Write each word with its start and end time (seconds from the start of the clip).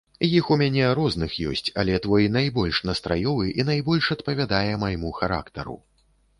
Іх 0.27 0.45
у 0.53 0.55
мяне 0.61 0.87
розных 0.99 1.35
ёсць, 1.51 1.65
але 1.83 1.99
твой 2.07 2.25
найбольш 2.39 2.81
настраёвы 2.93 3.45
і 3.61 3.69
найбольш 3.71 4.11
адпавядае 4.19 4.67
майму 4.89 5.17
характару. 5.23 5.81